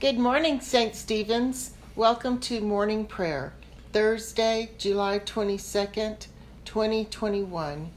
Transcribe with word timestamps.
Good 0.00 0.18
morning, 0.18 0.62
St. 0.62 0.94
Stephen's. 0.94 1.72
Welcome 1.94 2.40
to 2.40 2.62
morning 2.62 3.04
prayer, 3.04 3.52
Thursday, 3.92 4.70
July 4.78 5.18
22nd, 5.18 6.26
2021, 6.64 7.90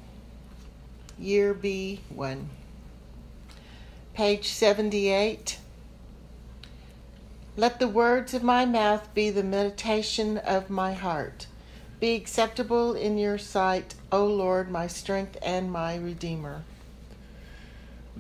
Year 1.17 1.53
B1. 1.53 2.43
Page 4.13 4.49
78. 4.49 5.59
Let 7.55 7.79
the 7.79 7.88
words 7.88 8.33
of 8.33 8.43
my 8.43 8.65
mouth 8.65 9.07
be 9.13 9.29
the 9.29 9.41
meditation 9.41 10.39
of 10.39 10.70
my 10.70 10.91
heart. 10.91 11.47
Be 12.01 12.15
acceptable 12.15 12.95
in 12.95 13.17
your 13.17 13.38
sight, 13.38 13.95
O 14.11 14.25
Lord, 14.25 14.70
my 14.70 14.88
strength 14.88 15.38
and 15.41 15.71
my 15.71 15.95
Redeemer. 15.95 16.65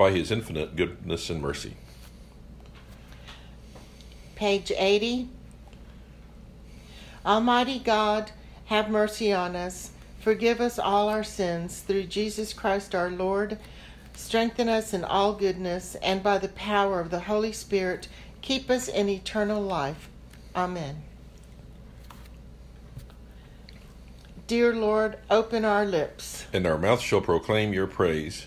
by 0.00 0.10
His 0.10 0.30
infinite 0.30 0.76
goodness 0.76 1.28
and 1.28 1.42
mercy. 1.42 1.74
Page 4.34 4.72
80. 4.74 5.28
Almighty 7.26 7.78
God, 7.78 8.30
have 8.64 8.88
mercy 8.88 9.30
on 9.30 9.54
us. 9.54 9.90
Forgive 10.20 10.58
us 10.58 10.78
all 10.78 11.10
our 11.10 11.22
sins 11.22 11.80
through 11.80 12.04
Jesus 12.04 12.54
Christ 12.54 12.94
our 12.94 13.10
Lord. 13.10 13.58
Strengthen 14.14 14.70
us 14.70 14.94
in 14.94 15.04
all 15.04 15.34
goodness, 15.34 15.96
and 15.96 16.22
by 16.22 16.38
the 16.38 16.48
power 16.48 16.98
of 16.98 17.10
the 17.10 17.20
Holy 17.20 17.52
Spirit, 17.52 18.08
keep 18.40 18.70
us 18.70 18.88
in 18.88 19.06
eternal 19.10 19.60
life. 19.60 20.08
Amen. 20.56 21.02
Dear 24.46 24.74
Lord, 24.74 25.18
open 25.30 25.66
our 25.66 25.84
lips. 25.84 26.46
And 26.54 26.66
our 26.66 26.78
mouth 26.78 27.02
shall 27.02 27.20
proclaim 27.20 27.74
your 27.74 27.86
praise. 27.86 28.46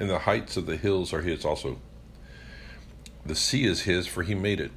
and 0.00 0.08
the 0.08 0.20
heights 0.20 0.56
of 0.56 0.64
the 0.64 0.78
hills 0.78 1.12
are 1.12 1.20
his 1.20 1.44
also. 1.44 1.78
The 3.24 3.34
sea 3.34 3.66
is 3.66 3.82
his, 3.82 4.06
for 4.06 4.22
he 4.22 4.34
made 4.34 4.58
it, 4.58 4.72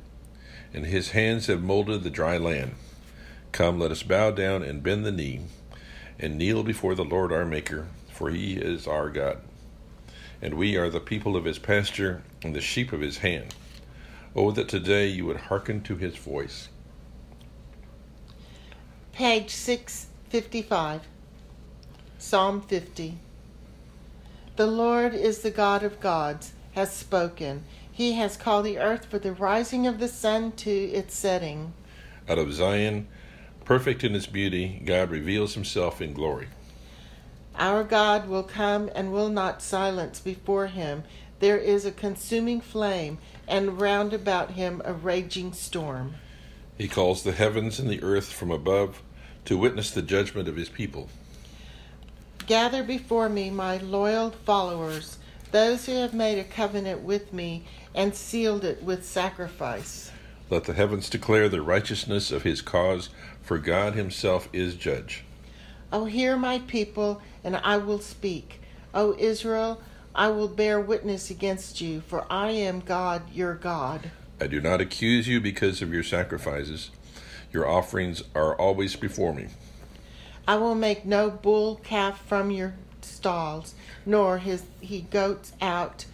and 0.73 0.85
his 0.85 1.11
hands 1.11 1.47
have 1.47 1.63
molded 1.63 2.03
the 2.03 2.09
dry 2.09 2.37
land. 2.37 2.75
Come, 3.53 3.79
let 3.79 3.89
us 3.89 4.03
bow 4.03 4.31
down 4.31 4.63
and 4.63 4.83
bend 4.83 5.05
the 5.05 5.13
knee, 5.13 5.41
and 6.19 6.37
kneel 6.37 6.61
before 6.61 6.93
the 6.93 7.05
Lord 7.05 7.31
our 7.31 7.45
Maker, 7.45 7.87
for 8.11 8.29
he 8.29 8.57
is 8.57 8.85
our 8.85 9.09
God. 9.09 9.39
And 10.41 10.55
we 10.55 10.75
are 10.75 10.89
the 10.89 10.99
people 10.99 11.37
of 11.37 11.45
his 11.45 11.57
pasture 11.57 12.21
and 12.43 12.53
the 12.53 12.59
sheep 12.59 12.91
of 12.91 12.99
his 12.99 13.19
hand. 13.19 13.55
Oh, 14.35 14.51
that 14.51 14.67
today 14.67 15.07
you 15.07 15.25
would 15.25 15.37
hearken 15.37 15.81
to 15.83 15.95
his 15.95 16.17
voice. 16.17 16.67
Page 19.13 19.51
655. 19.51 21.07
Psalm 22.17 22.61
50. 22.61 23.17
The 24.55 24.67
Lord 24.67 25.15
is 25.15 25.39
the 25.39 25.49
God 25.49 25.81
of 25.81 25.99
gods, 25.99 26.53
has 26.73 26.93
spoken. 26.93 27.63
He 27.91 28.13
has 28.13 28.37
called 28.37 28.65
the 28.65 28.77
earth 28.77 29.05
for 29.05 29.17
the 29.17 29.33
rising 29.33 29.87
of 29.87 29.97
the 29.97 30.07
sun 30.07 30.51
to 30.57 30.69
its 30.69 31.15
setting. 31.15 31.73
Out 32.29 32.37
of 32.37 32.53
Zion, 32.53 33.07
perfect 33.65 34.03
in 34.03 34.13
his 34.13 34.27
beauty, 34.27 34.79
God 34.85 35.09
reveals 35.09 35.55
himself 35.55 36.01
in 36.01 36.13
glory. 36.13 36.49
Our 37.55 37.83
God 37.83 38.27
will 38.27 38.43
come 38.43 38.91
and 38.93 39.11
will 39.11 39.29
not 39.29 39.63
silence 39.63 40.19
before 40.19 40.67
him. 40.67 41.03
There 41.39 41.57
is 41.57 41.83
a 41.83 41.91
consuming 41.91 42.61
flame, 42.61 43.17
and 43.47 43.81
round 43.81 44.13
about 44.13 44.51
him 44.51 44.83
a 44.85 44.93
raging 44.93 45.53
storm. 45.53 46.13
He 46.77 46.87
calls 46.87 47.23
the 47.23 47.31
heavens 47.31 47.79
and 47.79 47.89
the 47.89 48.03
earth 48.03 48.31
from 48.31 48.51
above 48.51 49.01
to 49.45 49.57
witness 49.57 49.89
the 49.89 50.03
judgment 50.03 50.47
of 50.47 50.57
his 50.57 50.69
people. 50.69 51.09
Gather 52.45 52.83
before 52.83 53.29
me 53.29 53.49
my 53.49 53.77
loyal 53.77 54.31
followers, 54.31 55.17
those 55.51 55.85
who 55.85 55.93
have 55.93 56.13
made 56.13 56.37
a 56.37 56.43
covenant 56.43 57.01
with 57.01 57.31
me 57.31 57.65
and 57.95 58.13
sealed 58.13 58.65
it 58.65 58.83
with 58.83 59.05
sacrifice. 59.05 60.11
Let 60.49 60.65
the 60.65 60.73
heavens 60.73 61.09
declare 61.09 61.47
the 61.47 61.61
righteousness 61.61 62.31
of 62.31 62.43
his 62.43 62.61
cause, 62.61 63.09
for 63.41 63.57
God 63.57 63.93
himself 63.93 64.49
is 64.51 64.75
judge. 64.75 65.23
O 65.93 66.03
hear 66.03 66.35
my 66.35 66.59
people, 66.59 67.21
and 67.45 67.55
I 67.55 67.77
will 67.77 67.99
speak. 67.99 68.59
O 68.93 69.15
Israel, 69.17 69.81
I 70.13 70.27
will 70.27 70.49
bear 70.49 70.81
witness 70.81 71.29
against 71.29 71.79
you, 71.79 72.01
for 72.01 72.25
I 72.29 72.51
am 72.51 72.81
God 72.81 73.31
your 73.31 73.55
God. 73.55 74.11
I 74.41 74.47
do 74.47 74.59
not 74.59 74.81
accuse 74.81 75.29
you 75.29 75.39
because 75.39 75.81
of 75.81 75.93
your 75.93 76.03
sacrifices. 76.03 76.91
Your 77.53 77.67
offerings 77.67 78.21
are 78.35 78.53
always 78.55 78.97
before 78.97 79.33
me. 79.33 79.47
I 80.47 80.55
will 80.57 80.75
make 80.75 81.05
no 81.05 81.29
bull 81.29 81.77
calf 81.83 82.21
from 82.25 82.51
your 82.51 82.75
stalls, 83.01 83.75
nor 84.05 84.39
his 84.39 84.63
he 84.81 85.01
goats 85.01 85.53
out 85.61 86.05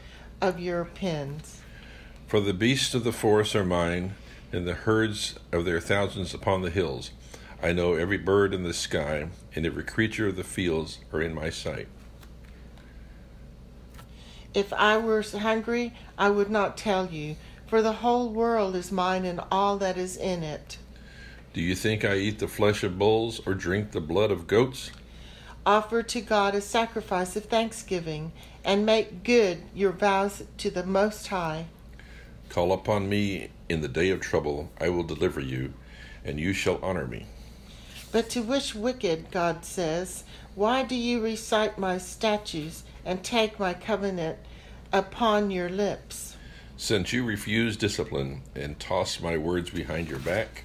of 0.41 0.59
your 0.59 0.85
pens. 0.85 1.61
For 2.27 2.39
the 2.39 2.53
beasts 2.53 2.93
of 2.93 3.03
the 3.03 3.11
forest 3.11 3.55
are 3.55 3.65
mine, 3.65 4.13
and 4.51 4.67
the 4.67 4.73
herds 4.73 5.35
of 5.51 5.65
their 5.65 5.79
thousands 5.79 6.33
upon 6.33 6.61
the 6.61 6.69
hills. 6.69 7.11
I 7.61 7.73
know 7.73 7.95
every 7.95 8.17
bird 8.17 8.53
in 8.53 8.63
the 8.63 8.73
sky, 8.73 9.29
and 9.55 9.65
every 9.65 9.83
creature 9.83 10.27
of 10.27 10.35
the 10.35 10.43
fields 10.43 10.99
are 11.11 11.21
in 11.21 11.33
my 11.33 11.49
sight. 11.49 11.87
If 14.53 14.71
I 14.73 14.97
were 14.97 15.21
hungry, 15.21 15.93
I 16.17 16.29
would 16.29 16.49
not 16.49 16.77
tell 16.77 17.07
you, 17.07 17.35
for 17.67 17.81
the 17.81 17.93
whole 17.93 18.29
world 18.29 18.75
is 18.75 18.91
mine 18.91 19.25
and 19.25 19.41
all 19.51 19.77
that 19.77 19.97
is 19.97 20.17
in 20.17 20.43
it. 20.43 20.77
Do 21.51 21.61
you 21.61 21.73
think 21.73 22.05
I 22.05 22.15
eat 22.15 22.37
the 22.37 22.47
flesh 22.47 22.83
of 22.83 22.99
bulls 22.99 23.41
or 23.43 23.55
drink 23.55 23.91
the 23.91 24.01
blood 24.01 24.29
of 24.29 24.45
goats? 24.45 24.91
Offer 25.65 26.03
to 26.03 26.21
God 26.21 26.53
a 26.53 26.61
sacrifice 26.61 27.35
of 27.35 27.45
thanksgiving, 27.45 28.31
and 28.63 28.85
make 28.85 29.23
good 29.23 29.63
your 29.73 29.91
vows 29.91 30.43
to 30.57 30.69
the 30.69 30.85
Most 30.85 31.27
High. 31.27 31.65
Call 32.49 32.71
upon 32.71 33.09
me 33.09 33.49
in 33.67 33.81
the 33.81 33.87
day 33.87 34.11
of 34.11 34.21
trouble, 34.21 34.71
I 34.79 34.89
will 34.89 35.03
deliver 35.03 35.39
you, 35.39 35.73
and 36.23 36.39
you 36.39 36.53
shall 36.53 36.79
honor 36.83 37.07
me. 37.07 37.25
But 38.11 38.29
to 38.31 38.41
wish 38.41 38.75
wicked, 38.75 39.31
God 39.31 39.65
says, 39.65 40.23
Why 40.53 40.83
do 40.83 40.95
you 40.95 41.19
recite 41.19 41.79
my 41.79 41.97
statutes 41.97 42.83
and 43.03 43.23
take 43.23 43.59
my 43.59 43.73
covenant 43.73 44.37
upon 44.93 45.49
your 45.49 45.69
lips? 45.69 46.35
Since 46.77 47.11
you 47.11 47.25
refuse 47.25 47.75
discipline 47.75 48.43
and 48.55 48.79
toss 48.79 49.19
my 49.19 49.35
words 49.35 49.69
behind 49.71 50.07
your 50.07 50.19
back, 50.19 50.63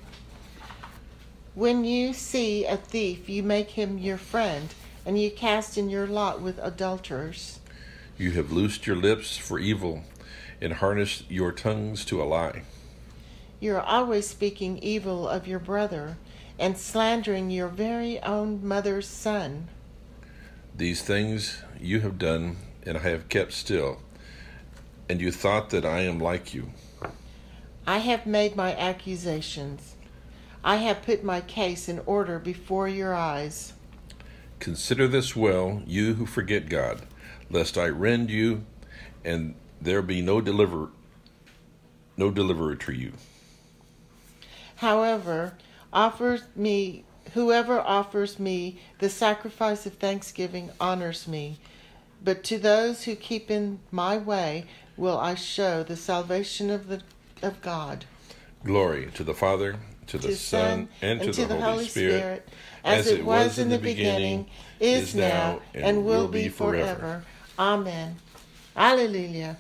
When 1.54 1.84
you 1.84 2.14
see 2.14 2.64
a 2.64 2.76
thief, 2.76 3.28
you 3.28 3.44
make 3.44 3.70
him 3.70 3.96
your 3.96 4.18
friend, 4.18 4.74
and 5.06 5.20
you 5.20 5.30
cast 5.30 5.78
in 5.78 5.88
your 5.88 6.08
lot 6.08 6.40
with 6.40 6.58
adulterers. 6.58 7.60
you 8.18 8.32
have 8.32 8.50
loosed 8.50 8.86
your 8.88 8.96
lips 8.96 9.36
for 9.36 9.58
evil 9.60 10.02
and 10.60 10.74
harnessed 10.74 11.30
your 11.30 11.52
tongues 11.52 12.04
to 12.06 12.20
a 12.20 12.24
lie. 12.24 12.62
You 13.60 13.76
are 13.76 13.82
always 13.82 14.26
speaking 14.28 14.78
evil 14.78 15.28
of 15.28 15.46
your 15.46 15.60
brother 15.60 16.16
and 16.58 16.76
slandering 16.76 17.50
your 17.50 17.68
very 17.68 18.20
own 18.22 18.66
mother's 18.66 19.06
son. 19.06 19.68
These 20.76 21.02
things 21.02 21.62
you 21.80 22.00
have 22.00 22.18
done, 22.18 22.56
and 22.84 22.98
I 22.98 23.02
have 23.10 23.28
kept 23.28 23.52
still, 23.52 23.98
and 25.08 25.20
you 25.20 25.30
thought 25.30 25.70
that 25.70 25.84
I 25.84 26.00
am 26.00 26.18
like 26.18 26.52
you. 26.52 26.70
I 27.86 27.98
have 27.98 28.26
made 28.26 28.56
my 28.56 28.74
accusations. 28.76 29.93
I 30.64 30.76
have 30.76 31.02
put 31.02 31.22
my 31.22 31.42
case 31.42 31.88
in 31.88 32.00
order 32.06 32.38
before 32.38 32.88
your 32.88 33.14
eyes. 33.14 33.74
Consider 34.58 35.06
this 35.06 35.36
well, 35.36 35.82
you 35.86 36.14
who 36.14 36.24
forget 36.24 36.70
God, 36.70 37.02
lest 37.50 37.76
I 37.76 37.88
rend 37.88 38.30
you, 38.30 38.64
and 39.24 39.54
there 39.78 40.00
be 40.00 40.22
no 40.22 40.40
deliver, 40.40 40.88
no 42.16 42.30
deliverer 42.30 42.76
to 42.76 42.92
you. 42.92 43.12
However, 44.76 45.58
offers 45.92 46.44
me 46.56 47.04
whoever 47.32 47.80
offers 47.80 48.38
me 48.38 48.80
the 48.98 49.10
sacrifice 49.10 49.86
of 49.86 49.94
thanksgiving 49.94 50.70
honors 50.80 51.26
me. 51.28 51.58
But 52.22 52.42
to 52.44 52.58
those 52.58 53.04
who 53.04 53.16
keep 53.16 53.50
in 53.50 53.80
my 53.90 54.16
way 54.16 54.66
will 54.96 55.18
I 55.18 55.34
show 55.34 55.82
the 55.82 55.96
salvation 55.96 56.70
of 56.70 56.88
the 56.88 57.02
of 57.42 57.60
God. 57.60 58.06
Glory 58.64 59.10
to 59.14 59.24
the 59.24 59.34
Father, 59.34 59.76
to 60.08 60.18
the 60.18 60.34
Son, 60.34 60.88
and 61.02 61.20
to 61.20 61.46
the 61.46 61.60
Holy 61.60 61.86
Spirit, 61.86 62.48
as 62.84 63.06
it 63.06 63.24
was 63.24 63.58
in 63.58 63.68
the 63.68 63.78
beginning, 63.78 64.46
is 64.80 65.14
now, 65.14 65.60
and 65.74 66.04
will 66.04 66.28
be 66.28 66.48
forever. 66.48 67.24
Amen. 67.58 68.16
Alleluia. 68.76 69.56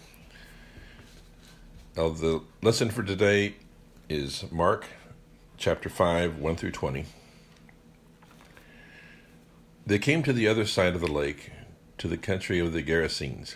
Now, 1.96 2.08
the 2.08 2.42
lesson 2.60 2.90
for 2.90 3.04
today 3.04 3.54
is 4.08 4.44
Mark 4.50 4.86
chapter 5.56 5.88
5, 5.88 6.38
1 6.38 6.56
through 6.56 6.72
20. 6.72 7.06
They 9.86 9.98
came 9.98 10.22
to 10.24 10.32
the 10.32 10.48
other 10.48 10.66
side 10.66 10.94
of 10.94 11.00
the 11.00 11.12
lake, 11.12 11.52
to 11.98 12.08
the 12.08 12.16
country 12.16 12.58
of 12.58 12.72
the 12.72 12.82
Gerasenes. 12.82 13.54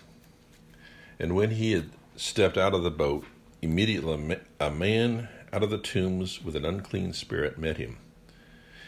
And 1.19 1.35
when 1.35 1.51
he 1.53 1.73
had 1.73 1.91
stepped 2.17 2.57
out 2.57 2.75
of 2.75 2.85
the 2.85 2.91
boat, 2.91 3.25
immediately 3.61 4.39
a 4.61 4.71
man 4.71 5.29
out 5.53 5.63
of 5.63 5.71
the 5.71 5.79
tombs 5.79 6.43
with 6.43 6.57
an 6.57 6.65
unclean 6.65 7.13
spirit 7.13 7.59
met 7.59 7.77
him. 7.77 7.99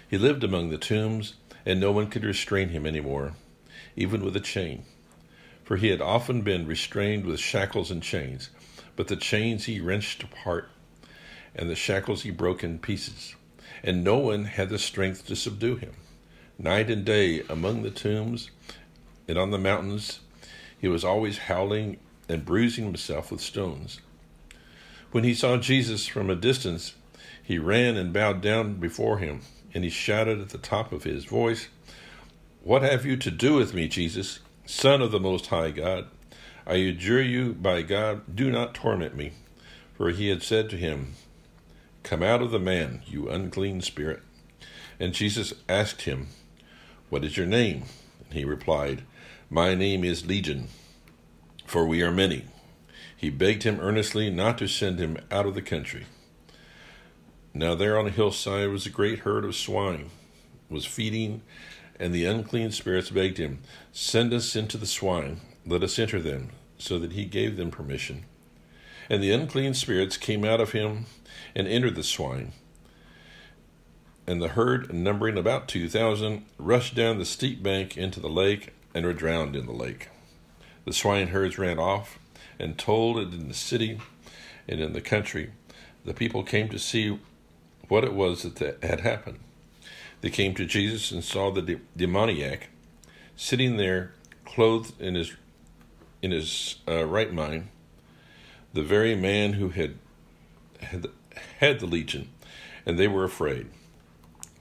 He 0.08 0.18
lived 0.18 0.42
among 0.42 0.70
the 0.70 0.78
tombs, 0.78 1.34
and 1.64 1.78
no 1.78 1.92
one 1.92 2.08
could 2.08 2.24
restrain 2.24 2.70
him 2.70 2.86
any 2.86 3.00
more, 3.00 3.34
even 3.96 4.24
with 4.24 4.36
a 4.36 4.40
chain. 4.40 4.84
For 5.62 5.76
he 5.76 5.88
had 5.88 6.00
often 6.00 6.42
been 6.42 6.66
restrained 6.66 7.24
with 7.24 7.38
shackles 7.38 7.90
and 7.90 8.02
chains, 8.02 8.50
but 8.96 9.08
the 9.08 9.16
chains 9.16 9.66
he 9.66 9.80
wrenched 9.80 10.22
apart 10.22 10.68
and 11.54 11.68
the 11.68 11.76
shackles 11.76 12.22
he 12.22 12.30
broke 12.30 12.62
in 12.62 12.78
pieces, 12.78 13.34
and 13.82 14.04
no 14.04 14.18
one 14.18 14.44
had 14.44 14.68
the 14.68 14.78
strength 14.78 15.26
to 15.26 15.36
subdue 15.36 15.76
him. 15.76 15.92
Night 16.58 16.90
and 16.90 17.04
day 17.04 17.42
among 17.48 17.82
the 17.82 17.90
tombs 17.90 18.50
and 19.26 19.38
on 19.38 19.50
the 19.50 19.58
mountains, 19.58 20.20
he 20.78 20.88
was 20.88 21.04
always 21.04 21.38
howling 21.38 21.98
and 22.28 22.44
bruising 22.44 22.84
himself 22.84 23.30
with 23.30 23.40
stones. 23.40 24.00
When 25.12 25.24
he 25.24 25.34
saw 25.34 25.56
Jesus 25.56 26.06
from 26.06 26.30
a 26.30 26.36
distance, 26.36 26.94
he 27.42 27.58
ran 27.58 27.96
and 27.96 28.12
bowed 28.12 28.40
down 28.40 28.74
before 28.74 29.18
him, 29.18 29.40
and 29.74 29.82
he 29.82 29.90
shouted 29.90 30.40
at 30.40 30.50
the 30.50 30.58
top 30.58 30.92
of 30.92 31.02
his 31.02 31.24
voice, 31.24 31.68
What 32.62 32.82
have 32.82 33.04
you 33.04 33.16
to 33.16 33.30
do 33.30 33.54
with 33.54 33.74
me, 33.74 33.88
Jesus, 33.88 34.38
Son 34.66 35.02
of 35.02 35.10
the 35.10 35.18
Most 35.18 35.48
High 35.48 35.72
God? 35.72 36.06
I 36.64 36.74
adjure 36.74 37.22
you 37.22 37.54
by 37.54 37.82
God, 37.82 38.36
do 38.36 38.52
not 38.52 38.74
torment 38.74 39.16
me. 39.16 39.32
For 39.96 40.10
he 40.10 40.28
had 40.28 40.44
said 40.44 40.70
to 40.70 40.76
him, 40.76 41.14
Come 42.04 42.22
out 42.22 42.40
of 42.40 42.52
the 42.52 42.60
man, 42.60 43.02
you 43.04 43.28
unclean 43.28 43.80
spirit. 43.80 44.22
And 45.00 45.12
Jesus 45.12 45.52
asked 45.68 46.02
him, 46.02 46.28
What 47.08 47.24
is 47.24 47.36
your 47.36 47.46
name? 47.46 47.82
And 48.24 48.34
he 48.34 48.44
replied, 48.44 49.02
My 49.50 49.74
name 49.74 50.04
is 50.04 50.26
Legion, 50.26 50.68
for 51.66 51.84
we 51.84 52.00
are 52.00 52.12
many. 52.12 52.44
He 53.20 53.28
begged 53.28 53.64
him 53.64 53.81
earnestly 53.81 54.31
not 54.31 54.56
to 54.56 54.67
send 54.67 54.99
him 54.99 55.19
out 55.31 55.44
of 55.44 55.55
the 55.55 55.61
country. 55.61 56.06
Now 57.52 57.75
there 57.75 57.99
on 57.99 58.06
a 58.06 58.11
hillside 58.11 58.70
was 58.70 58.87
a 58.87 58.90
great 58.90 59.19
herd 59.19 59.44
of 59.44 59.55
swine, 59.55 60.08
was 60.70 60.87
feeding, 60.87 61.43
and 61.99 62.14
the 62.14 62.25
unclean 62.25 62.70
spirits 62.70 63.11
begged 63.11 63.37
him, 63.37 63.58
Send 63.93 64.32
us 64.32 64.56
into 64.56 64.78
the 64.78 64.87
swine, 64.87 65.43
let 65.67 65.82
us 65.82 65.99
enter 65.99 66.19
them. 66.19 66.52
So 66.78 66.99
that 66.99 67.12
he 67.12 67.26
gave 67.26 67.58
them 67.58 67.70
permission. 67.70 68.25
And 69.11 69.23
the 69.23 69.32
unclean 69.32 69.75
spirits 69.75 70.16
came 70.16 70.43
out 70.43 70.62
of 70.62 70.73
him 70.73 71.05
and 71.55 71.69
entered 71.69 71.96
the 71.96 72.02
swine. 72.02 72.52
And 74.26 74.40
the 74.40 74.49
herd, 74.49 74.94
numbering 74.94 75.37
about 75.37 75.69
two 75.69 75.90
thousand, 75.90 76.46
rushed 76.56 76.94
down 76.94 77.19
the 77.19 77.26
steep 77.26 77.62
bank 77.62 77.99
into 77.99 78.19
the 78.19 78.31
lake 78.31 78.73
and 78.94 79.05
were 79.05 79.12
drowned 79.12 79.56
in 79.56 79.66
the 79.66 79.73
lake. 79.73 80.08
The 80.87 80.94
swine 80.94 81.28
herds 81.28 81.58
ran 81.58 81.78
off 81.78 82.19
and 82.60 82.78
told 82.78 83.18
it 83.18 83.32
in 83.32 83.48
the 83.48 83.54
city 83.54 83.98
and 84.68 84.80
in 84.80 84.92
the 84.92 85.00
country. 85.00 85.50
The 86.04 86.14
people 86.14 86.42
came 86.42 86.68
to 86.68 86.78
see 86.78 87.18
what 87.88 88.04
it 88.04 88.14
was 88.14 88.42
that 88.42 88.82
had 88.82 89.00
happened. 89.00 89.38
They 90.20 90.30
came 90.30 90.54
to 90.54 90.66
Jesus 90.66 91.10
and 91.10 91.24
saw 91.24 91.50
the 91.50 91.62
de- 91.62 91.80
demoniac 91.96 92.68
sitting 93.36 93.78
there, 93.78 94.12
clothed 94.44 95.00
in 95.00 95.14
his 95.14 95.34
in 96.22 96.32
his 96.32 96.76
uh, 96.86 97.06
right 97.06 97.32
mind, 97.32 97.68
the 98.74 98.82
very 98.82 99.14
man 99.14 99.54
who 99.54 99.70
had 99.70 99.96
had 100.80 101.06
had 101.58 101.80
the 101.80 101.86
legion, 101.86 102.28
and 102.84 102.98
they 102.98 103.08
were 103.08 103.24
afraid. 103.24 103.68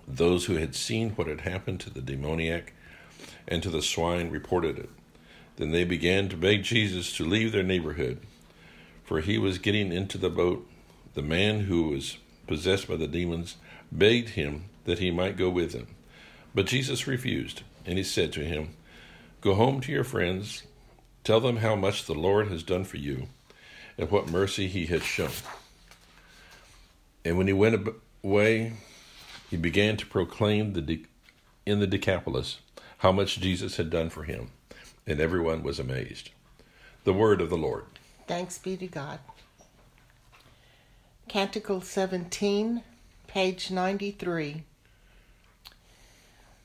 Those 0.08 0.46
who 0.46 0.56
had 0.56 0.74
seen 0.74 1.12
what 1.12 1.28
had 1.28 1.42
happened 1.42 1.82
to 1.82 1.90
the 1.90 2.02
demoniac 2.02 2.74
and 3.48 3.62
to 3.62 3.70
the 3.70 3.82
swine 3.82 4.30
reported 4.30 4.80
it. 4.80 4.90
Then 5.60 5.72
they 5.72 5.84
began 5.84 6.30
to 6.30 6.38
beg 6.38 6.64
Jesus 6.64 7.16
to 7.18 7.26
leave 7.26 7.52
their 7.52 7.64
neighborhood, 7.64 8.20
for 9.04 9.20
he 9.20 9.38
was 9.38 9.58
getting 9.58 9.92
into 9.92 10.18
the 10.18 10.30
boat. 10.30 10.66
The 11.14 11.22
man 11.22 11.62
who 11.66 11.90
was 11.90 12.18
possessed 12.48 12.88
by 12.88 12.96
the 12.96 13.08
demons 13.08 13.58
begged 13.92 14.30
him 14.30 14.66
that 14.86 15.00
he 15.00 15.12
might 15.12 15.38
go 15.38 15.50
with 15.50 15.74
them. 15.74 15.88
But 16.56 16.66
Jesus 16.66 17.08
refused, 17.08 17.64
and 17.86 17.98
he 17.98 18.06
said 18.06 18.32
to 18.34 18.44
him, 18.44 18.70
Go 19.42 19.54
home 19.54 19.82
to 19.82 19.92
your 19.92 20.06
friends, 20.06 20.64
tell 21.26 21.42
them 21.42 21.58
how 21.58 21.76
much 21.76 22.06
the 22.06 22.16
Lord 22.16 22.48
has 22.48 22.64
done 22.64 22.86
for 22.86 22.98
you, 22.98 23.28
and 23.98 24.10
what 24.10 24.30
mercy 24.30 24.68
he 24.68 24.86
has 24.86 25.04
shown. 25.04 25.30
And 27.26 27.38
when 27.38 27.48
he 27.48 27.54
went 27.54 27.86
away, 28.24 28.74
he 29.50 29.58
began 29.58 29.98
to 29.98 30.06
proclaim 30.06 30.72
the 30.72 30.82
de- 30.82 31.06
in 31.66 31.80
the 31.80 31.88
Decapolis 31.88 32.60
how 33.00 33.12
much 33.12 33.40
Jesus 33.40 33.76
had 33.76 33.90
done 33.90 34.10
for 34.10 34.24
him, 34.24 34.52
and 35.10 35.20
everyone 35.20 35.64
was 35.64 35.80
amazed. 35.80 36.30
The 37.04 37.14
word 37.14 37.42
of 37.42 37.50
the 37.50 37.58
Lord. 37.58 37.86
Thanks 38.28 38.60
be 38.60 38.78
to 38.78 38.86
God. 38.86 39.20
Canticle 41.28 41.82
17, 41.82 42.84
page 43.28 43.72
93. 43.72 44.64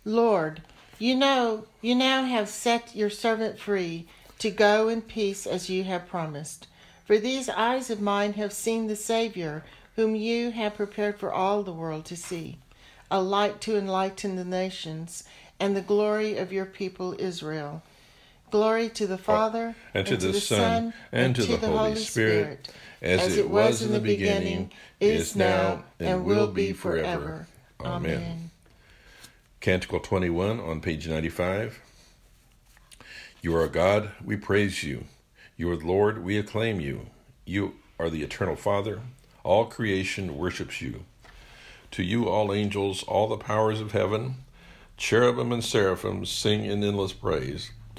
Lord, 0.05 0.61
you 0.99 1.14
know, 1.14 1.64
you 1.81 1.94
now 1.94 2.25
have 2.25 2.50
set 2.50 2.94
your 2.94 3.08
servant 3.08 3.58
free 3.58 4.06
to 4.38 4.50
go 4.50 4.88
in 4.88 5.00
peace 5.00 5.47
as 5.47 5.70
you 5.70 5.85
have 5.85 6.06
promised. 6.06 6.67
For 7.06 7.17
these 7.17 7.49
eyes 7.49 7.88
of 7.88 8.02
mine 8.02 8.35
have 8.35 8.52
seen 8.52 8.88
the 8.88 8.97
Savior 8.97 9.64
whom 9.97 10.14
you 10.14 10.50
have 10.50 10.75
prepared 10.75 11.19
for 11.19 11.32
all 11.32 11.62
the 11.62 11.73
world 11.73 12.05
to 12.06 12.17
see, 12.17 12.58
a 13.11 13.23
light 13.23 13.62
to 13.62 13.78
enlighten 13.78 14.37
the 14.37 14.45
nations, 14.45 15.25
and 15.59 15.75
the 15.75 15.80
glory 15.80 16.37
of 16.37 16.52
your 16.52 16.66
people 16.66 17.14
Israel. 17.18 17.83
Glory 18.54 18.88
to 18.90 19.08
the 19.08 19.14
oh, 19.14 19.16
Father, 19.16 19.75
and 19.94 20.06
to, 20.06 20.12
and 20.12 20.20
to 20.20 20.26
the, 20.28 20.32
the, 20.32 20.40
Son, 20.40 20.94
and, 21.11 21.34
to, 21.34 21.42
the, 21.42 21.56
the 21.56 21.66
Holy 21.66 21.96
Spirit, 21.96 22.68
Spirit 22.68 22.70
as, 23.02 23.20
as, 23.23 23.37
it 23.37 23.50
was 23.50 23.82
in 23.82 23.90
the 23.90 23.99
beginning, 23.99 24.70
is 25.00 25.34
now, 25.34 25.82
and 25.99 26.25
will 26.25 26.46
be 26.46 26.73
forever. 26.73 27.49
Amen. 27.84 28.50
Canticle 29.58 29.99
21 29.99 30.61
on 30.61 30.80
page 30.80 31.08
95. 31.08 31.80
You 33.42 33.56
are 33.56 33.66
God, 33.66 34.12
we 34.25 34.37
praise 34.37 34.84
you. 34.84 35.06
You 35.56 35.73
are 35.73 35.76
the 35.76 35.88
Lord, 35.88 36.23
we 36.23 36.38
acclaim 36.38 36.78
you. 36.78 37.08
You 37.44 37.75
are 37.99 38.08
the 38.08 38.23
eternal 38.23 38.54
Father. 38.54 39.00
All 39.42 39.64
creation 39.64 40.38
worships 40.38 40.80
you. 40.80 41.04
To 41.90 42.04
you, 42.04 42.28
all 42.28 42.52
angels, 42.52 43.02
all 43.02 43.26
the 43.26 43.37
powers 43.37 43.80
of 43.80 43.90
heaven, 43.90 44.37
cherubim 44.96 45.50
and 45.50 45.64
seraphim 45.64 46.25
sing 46.25 46.64
in 46.64 46.84
endless 46.84 47.12
praise. 47.12 47.73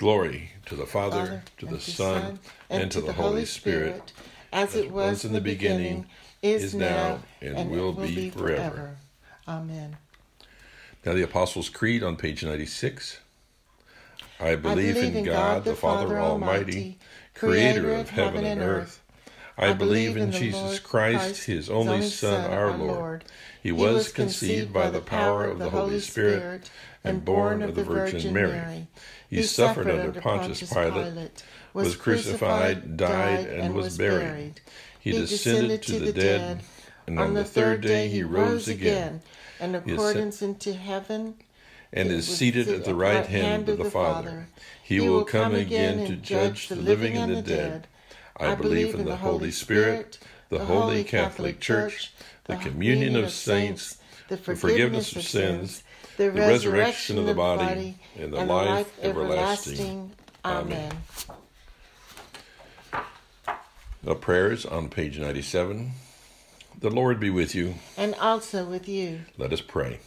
Glory 0.00 0.50
to 0.64 0.76
the 0.76 0.86
Father, 0.86 1.26
Father 1.26 1.42
to 1.58 1.66
the 1.66 1.78
Son, 1.78 2.22
Son, 2.22 2.38
and, 2.70 2.90
to, 2.90 3.02
the 3.02 3.12
Holy 3.12 3.44
Spirit, 3.44 4.08
Spirit 4.08 4.12
as, 4.50 4.74
it 4.74 4.90
was 4.90 5.26
in 5.26 5.34
the 5.34 5.42
beginning, 5.42 6.06
beginning 6.40 6.62
is 6.62 6.74
now, 6.74 7.18
and, 7.42 7.58
and 7.58 7.70
will, 7.70 7.92
will, 7.92 8.06
be, 8.06 8.30
forever. 8.30 8.70
forever. 8.70 8.96
Amen. 9.46 9.98
Now, 11.04 11.12
the 11.12 11.22
Apostles' 11.22 11.68
Creed 11.68 12.02
on 12.02 12.16
page 12.16 12.42
96. 12.42 13.20
I 14.40 14.54
believe, 14.54 14.96
I 14.96 15.00
believe 15.00 15.16
in 15.16 15.24
God, 15.26 15.34
God, 15.34 15.64
the 15.64 15.76
Father 15.76 16.18
Almighty, 16.18 16.98
creator 17.34 17.92
of 17.92 18.08
heaven 18.08 18.46
and 18.46 18.62
earth 18.62 19.02
I 19.60 19.74
believe 19.74 20.16
in 20.16 20.32
Jesus 20.32 20.78
Christ, 20.78 21.44
his 21.44 21.68
only 21.68 22.02
Son, 22.02 22.50
our 22.50 22.76
Lord. 22.76 23.24
He 23.62 23.72
was 23.72 24.10
conceived 24.10 24.72
by 24.72 24.88
the 24.88 25.02
power 25.02 25.44
of 25.44 25.58
the 25.58 25.68
Holy 25.68 26.00
Spirit 26.00 26.70
and 27.04 27.24
born 27.24 27.62
of 27.62 27.74
the 27.74 27.84
Virgin 27.84 28.32
Mary. 28.32 28.86
He 29.30 29.44
suffered 29.44 29.88
under 29.88 30.20
Pontius 30.20 30.72
Pilate, 30.72 31.44
was 31.72 31.94
crucified, 31.94 32.96
died, 32.96 33.46
and 33.46 33.74
was 33.74 33.96
buried. 33.96 34.60
He 34.98 35.12
descended 35.12 35.82
to 35.82 36.00
the 36.00 36.12
dead, 36.12 36.62
and 37.06 37.18
on 37.18 37.34
the 37.34 37.44
third 37.44 37.80
day 37.80 38.08
he 38.08 38.24
rose 38.24 38.66
again, 38.66 39.22
in 39.60 39.76
accordance 39.76 40.42
into 40.42 40.74
heaven, 40.74 41.36
and 41.92 42.08
is 42.08 42.26
seated 42.26 42.68
at 42.68 42.84
the 42.84 42.94
right 42.94 43.26
hand 43.26 43.68
of 43.68 43.78
the 43.78 43.90
Father. 43.90 44.48
He 44.82 44.98
will 45.00 45.24
come 45.24 45.54
again 45.54 46.06
to 46.08 46.16
judge 46.16 46.68
the 46.68 46.76
living 46.76 47.16
and 47.16 47.34
the 47.36 47.42
dead. 47.42 47.86
I 48.36 48.56
believe 48.56 48.94
in 48.94 49.04
the 49.04 49.16
Holy 49.16 49.52
Spirit, 49.52 50.18
the 50.48 50.64
Holy 50.64 51.04
Catholic 51.04 51.60
Church, 51.60 52.12
the 52.44 52.56
communion 52.56 53.14
of 53.14 53.30
saints, 53.30 53.98
the 54.28 54.36
forgiveness 54.36 55.14
of 55.14 55.22
sins, 55.22 55.84
the 56.20 56.30
resurrection 56.30 57.16
of 57.16 57.24
the 57.24 57.34
body, 57.34 57.96
and 58.18 58.30
the 58.32 58.44
life 58.44 58.92
everlasting. 59.02 60.12
Amen. 60.44 60.92
The 64.02 64.14
prayers 64.14 64.66
on 64.66 64.90
page 64.90 65.18
97. 65.18 65.92
The 66.78 66.90
Lord 66.90 67.20
be 67.20 67.30
with 67.30 67.54
you. 67.54 67.74
And 67.96 68.14
also 68.16 68.66
with 68.66 68.86
you. 68.86 69.20
Let 69.38 69.52
us 69.52 69.62
pray. 69.62 70.00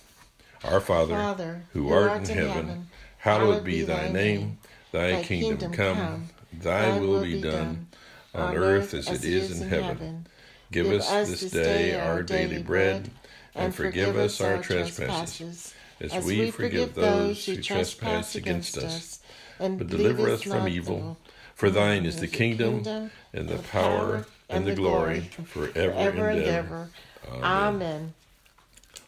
Our 0.64 0.80
Father, 0.80 1.16
Father 1.16 1.64
who, 1.74 1.88
who 1.88 1.94
art, 1.94 2.12
art, 2.12 2.30
in 2.30 2.38
heaven, 2.38 2.54
heaven 2.54 2.88
hallowed 3.18 3.64
be 3.64 3.82
thy 3.82 4.10
name. 4.10 4.60
Thy, 4.92 5.14
thy 5.14 5.24
kingdom, 5.24 5.50
kingdom 5.50 5.72
come. 5.74 5.98
come. 5.98 6.30
Thy 6.54 7.00
will 7.00 7.22
be 7.22 7.42
done 7.42 7.88
on 8.36 8.56
earth 8.56 8.94
as 8.94 9.08
it 9.10 9.26
is 9.26 9.62
in 9.62 9.68
heaven. 9.68 10.28
Give 10.72 10.92
us 10.92 11.10
this 11.10 11.52
day 11.52 12.00
our 12.00 12.22
daily 12.22 12.62
bread, 12.62 13.10
and 13.56 13.74
forgive 13.74 14.16
us 14.16 14.40
our 14.42 14.62
trespasses, 14.62 15.74
as 16.04 16.26
we 16.26 16.52
forgive 16.52 16.94
those 16.94 17.46
who 17.46 17.58
trespass 17.58 18.36
against 18.36 18.78
us. 18.78 19.20
But 19.60 19.88
deliver 19.88 20.30
us 20.30 20.44
from 20.44 20.68
evil. 20.68 21.18
For 21.56 21.70
thine 21.70 22.06
is 22.06 22.20
the 22.20 22.28
kingdom, 22.28 23.12
and 23.34 23.48
the 23.48 23.60
power, 23.60 24.26
and 24.50 24.66
the 24.66 24.76
glory, 24.76 25.30
forever 25.46 26.30
and 26.30 26.44
ever. 26.44 26.90
Amen. 27.32 28.14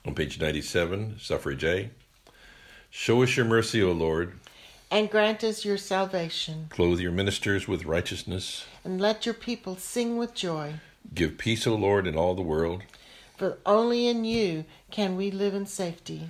On 0.06 0.14
page 0.14 0.40
97, 0.40 1.16
suffrage 1.20 1.64
A. 1.64 1.90
Show 2.92 3.24
us 3.24 3.36
your 3.36 3.46
mercy, 3.46 3.82
O 3.82 3.92
Lord 3.92 4.34
and 4.92 5.10
grant 5.10 5.44
us 5.44 5.66
your 5.66 5.78
salvation. 5.78 6.68
Clothe 6.70 7.00
your 7.00 7.12
ministers 7.12 7.68
with 7.68 7.86
righteousness, 7.86 8.66
and 8.84 9.02
let 9.02 9.26
your 9.26 9.36
people 9.36 9.76
sing 9.76 10.18
with 10.18 10.34
joy. 10.34 10.76
Give 11.14 11.38
peace, 11.38 11.68
O 11.68 11.76
Lord, 11.76 12.08
in 12.08 12.16
all 12.16 12.36
the 12.36 12.42
world. 12.42 12.84
For 13.38 13.58
only 13.66 14.08
in 14.08 14.24
you 14.24 14.66
can 14.92 15.18
we 15.18 15.32
live 15.32 15.54
in 15.54 15.66
safety. 15.66 16.30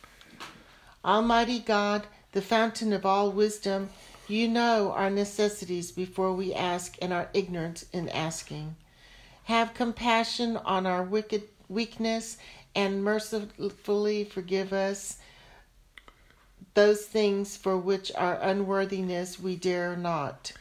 Almighty 1.03 1.59
God, 1.59 2.05
the 2.31 2.41
fountain 2.41 2.93
of 2.93 3.05
all 3.05 3.31
wisdom, 3.31 3.89
you 4.27 4.47
know 4.47 4.91
our 4.91 5.09
necessities 5.09 5.91
before 5.91 6.33
we 6.33 6.53
ask 6.53 6.95
and 7.01 7.11
our 7.11 7.29
ignorance 7.33 7.85
in 7.91 8.07
asking. 8.09 8.75
Have 9.45 9.73
compassion 9.73 10.57
on 10.57 10.85
our 10.85 11.03
wicked 11.03 11.43
weakness 11.67 12.37
and 12.75 13.03
mercifully 13.03 14.23
forgive 14.23 14.71
us 14.71 15.17
those 16.73 17.05
things 17.05 17.57
for 17.57 17.77
which 17.77 18.11
our 18.15 18.35
unworthiness 18.35 19.39
we 19.39 19.55
dare 19.55 19.97
not, 19.97 20.53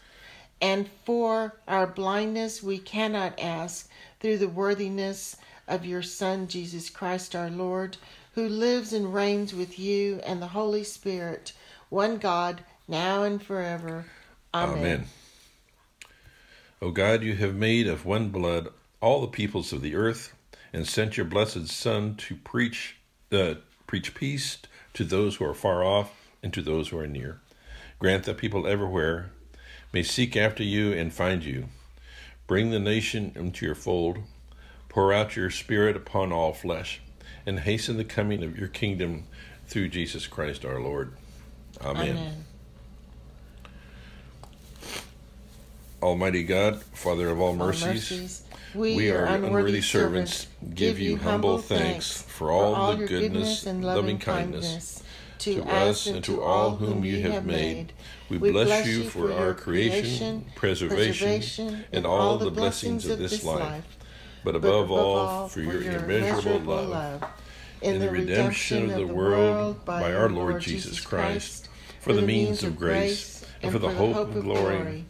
and 0.61 0.89
for 1.05 1.55
our 1.69 1.87
blindness 1.87 2.63
we 2.63 2.79
cannot 2.79 3.39
ask, 3.39 3.89
through 4.19 4.39
the 4.39 4.49
worthiness 4.49 5.37
of 5.69 5.87
your 5.87 6.03
Son, 6.03 6.49
Jesus 6.49 6.91
Christ 6.91 7.37
our 7.37 7.49
Lord, 7.49 7.97
who 8.41 8.49
lives 8.49 8.95
and 8.95 9.13
reigns 9.13 9.55
with 9.55 9.79
you 9.79 10.19
and 10.25 10.41
the 10.41 10.47
Holy 10.47 10.83
Spirit, 10.83 11.53
one 11.91 12.17
God, 12.17 12.65
now 12.89 13.23
and 13.23 13.43
forever. 13.43 14.07
Amen. 14.55 14.79
Amen. 14.79 15.05
O 16.81 16.91
God, 16.91 17.23
you 17.23 17.37
have 17.37 17.55
made 17.55 17.87
of 17.87 18.07
one 18.07 18.31
blood 18.31 18.69
all 19.03 19.21
the 19.21 19.27
peoples 19.27 19.75
of 19.75 19.83
the 19.83 19.95
earth, 19.95 20.33
and 20.73 20.89
sent 20.89 21.19
your 21.19 21.27
blessed 21.27 21.67
Son 21.69 22.15
to 22.15 22.35
preach 22.37 22.97
uh, 23.31 23.55
preach 23.87 24.15
peace 24.15 24.57
to 24.95 25.05
those 25.05 25.37
who 25.37 25.45
are 25.45 25.55
far 25.55 25.85
off 25.85 26.31
and 26.43 26.55
to 26.55 26.63
those 26.63 26.89
who 26.89 26.99
are 26.99 27.07
near. 27.07 27.41
Grant 27.99 28.25
that 28.25 28.39
people 28.39 28.67
everywhere 28.67 29.33
may 29.93 30.03
seek 30.03 30.35
after 30.35 30.63
you 30.63 30.93
and 30.93 31.13
find 31.13 31.45
you. 31.45 31.69
Bring 32.47 32.71
the 32.71 32.81
nation 32.81 33.33
into 33.35 33.67
your 33.67 33.75
fold. 33.75 34.19
Pour 34.89 35.13
out 35.13 35.37
your 35.37 35.51
Spirit 35.51 35.95
upon 35.95 36.33
all 36.33 36.55
flesh, 36.55 37.01
and 37.47 37.61
hasten 37.61 37.97
the 37.97 38.05
coming 38.05 38.43
of 38.43 38.59
your 38.59 38.69
kingdom 38.69 39.25
through 39.67 39.89
Jesus 39.89 40.27
Christ 40.27 40.65
our 40.65 40.81
Lord. 40.81 41.13
Amen. 41.81 42.09
Amen. 42.09 42.45
Almighty 46.03 46.45
God, 46.45 46.83
Father 46.83 47.29
of 47.29 47.41
all 47.41 47.55
mercies, 47.55 47.83
all 47.83 47.89
mercies 47.93 48.43
we, 48.75 48.97
we 48.97 49.11
are 49.11 49.25
unworthy, 49.25 49.47
unworthy 49.47 49.81
servants, 49.83 50.47
give 50.75 50.99
you 50.99 51.17
humble 51.17 51.59
thanks 51.59 52.23
for 52.23 52.51
all, 52.51 52.75
for 52.75 52.81
all 52.81 52.97
the 52.97 53.07
goodness 53.07 53.67
and 53.67 53.85
loving 53.85 54.19
kindness 54.19 55.03
to 55.41 55.63
us 55.65 56.07
and 56.07 56.23
to 56.25 56.43
all 56.43 56.77
whom 56.77 57.05
you 57.05 57.23
have 57.23 57.45
made. 57.45 57.93
We 58.29 58.39
bless 58.39 58.87
you 58.87 59.05
for 59.05 59.33
our 59.33 59.55
creation, 59.55 60.45
preservation, 60.55 61.85
and 61.93 62.07
all 62.07 62.39
the 62.39 62.51
blessings 62.51 63.07
of 63.07 63.19
this 63.19 63.43
life, 63.45 63.85
but 64.45 64.57
above 64.57 64.91
all 64.91 65.49
for 65.49 65.61
your 65.61 65.83
immeasurable 65.83 66.61
love. 66.85 67.25
in 67.83 67.99
the 67.99 68.11
redemption 68.11 68.91
of 68.91 68.97
the 68.97 69.07
world 69.07 69.85
by 69.85 70.13
our 70.13 70.29
Lord 70.29 70.61
Jesus 70.61 71.01
Christ, 71.01 71.69
for 72.01 72.13
the 72.13 72.23
means 72.23 72.63
of 72.63 72.77
grace 72.79 73.45
and 73.63 73.73
for 73.73 73.79
the 73.79 73.91
hope 73.91 74.17
of 74.17 74.43
glory. 74.43 75.05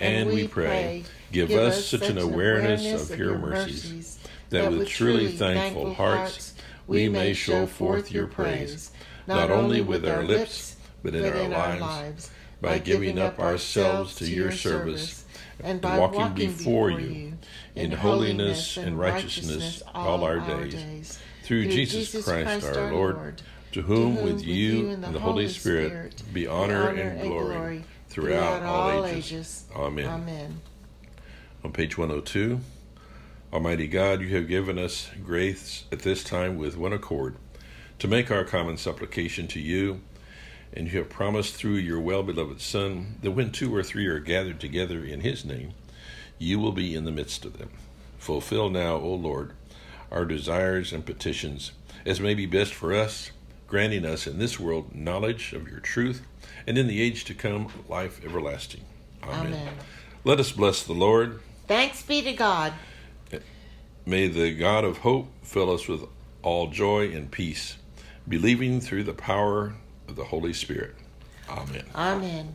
And 0.00 0.30
we 0.30 0.48
pray, 0.48 1.04
give 1.32 1.50
us 1.50 1.86
such 1.86 2.08
an 2.08 2.18
awareness 2.18 3.10
of 3.10 3.18
your 3.18 3.38
mercies 3.38 4.18
that 4.50 4.70
with 4.70 4.88
truly 4.88 5.28
thankful 5.32 5.94
hearts 5.94 6.54
we 6.86 7.08
may 7.08 7.32
show 7.32 7.66
forth 7.66 8.10
your 8.12 8.26
praise 8.26 8.90
not 9.26 9.50
only 9.50 9.80
with 9.80 10.06
our 10.06 10.22
lips, 10.22 10.76
but 11.02 11.14
in 11.14 11.24
our 11.52 11.78
lives, 11.78 12.30
by 12.60 12.78
giving 12.78 13.18
up 13.18 13.38
ourselves 13.38 14.14
to 14.16 14.26
your 14.26 14.52
service 14.52 15.24
and 15.62 15.80
by 15.80 15.98
walking 15.98 16.34
before 16.34 16.90
you 16.90 17.34
in 17.74 17.92
holiness 17.92 18.76
and 18.76 18.98
righteousness 18.98 19.82
all 19.94 20.24
our 20.24 20.40
days. 20.40 21.18
Through 21.42 21.68
Jesus 21.68 22.24
Christ 22.24 22.66
our 22.66 22.92
Lord, 22.92 23.42
to 23.72 23.82
whom 23.82 24.22
with 24.22 24.42
you 24.42 24.90
and 24.90 25.02
the 25.02 25.20
Holy 25.20 25.48
Spirit 25.48 26.22
be 26.32 26.46
honor 26.46 26.88
and 26.88 27.20
glory 27.20 27.84
throughout 28.08 28.62
all 28.62 29.04
ages. 29.04 29.64
Amen. 29.74 30.06
Amen. 30.06 30.60
On 31.64 31.72
page 31.72 31.98
102, 31.98 32.60
Almighty 33.52 33.88
God, 33.88 34.20
you 34.20 34.28
have 34.36 34.48
given 34.48 34.78
us 34.78 35.10
grace 35.24 35.84
at 35.90 36.00
this 36.00 36.22
time 36.22 36.56
with 36.56 36.76
one 36.76 36.92
accord 36.92 37.36
to 37.98 38.08
make 38.08 38.30
our 38.30 38.44
common 38.44 38.76
supplication 38.76 39.46
to 39.48 39.60
you. 39.60 40.00
And 40.72 40.90
you 40.90 40.98
have 40.98 41.08
promised 41.08 41.54
through 41.54 41.76
your 41.76 42.00
well 42.00 42.22
beloved 42.22 42.60
Son 42.60 43.16
that 43.22 43.30
when 43.30 43.52
two 43.52 43.74
or 43.74 43.82
three 43.82 44.06
are 44.06 44.18
gathered 44.18 44.58
together 44.58 45.04
in 45.04 45.20
his 45.20 45.44
name, 45.44 45.72
you 46.44 46.58
will 46.58 46.72
be 46.72 46.94
in 46.94 47.04
the 47.04 47.10
midst 47.10 47.44
of 47.44 47.58
them. 47.58 47.70
Fulfill 48.18 48.70
now, 48.70 48.96
O 48.96 49.14
Lord, 49.14 49.52
our 50.10 50.24
desires 50.24 50.92
and 50.92 51.04
petitions 51.04 51.72
as 52.06 52.20
may 52.20 52.34
be 52.34 52.46
best 52.46 52.74
for 52.74 52.94
us, 52.94 53.30
granting 53.66 54.04
us 54.04 54.26
in 54.26 54.38
this 54.38 54.60
world 54.60 54.94
knowledge 54.94 55.52
of 55.52 55.68
your 55.68 55.80
truth, 55.80 56.22
and 56.66 56.76
in 56.76 56.86
the 56.86 57.00
age 57.00 57.24
to 57.24 57.34
come 57.34 57.68
life 57.88 58.24
everlasting. 58.24 58.82
Amen. 59.22 59.46
Amen. 59.46 59.74
Let 60.22 60.38
us 60.38 60.52
bless 60.52 60.82
the 60.82 60.92
Lord. 60.92 61.40
Thanks 61.66 62.02
be 62.02 62.22
to 62.22 62.32
God. 62.32 62.74
May 64.06 64.28
the 64.28 64.54
God 64.54 64.84
of 64.84 64.98
hope 64.98 65.28
fill 65.42 65.70
us 65.70 65.88
with 65.88 66.02
all 66.42 66.68
joy 66.68 67.10
and 67.10 67.30
peace 67.30 67.76
believing 68.28 68.80
through 68.80 69.04
the 69.04 69.14
power 69.14 69.74
of 70.08 70.16
the 70.16 70.24
Holy 70.24 70.52
Spirit. 70.52 70.94
Amen. 71.48 71.84
Amen. 71.94 72.54